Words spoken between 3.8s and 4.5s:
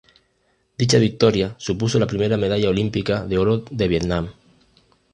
Vietnam.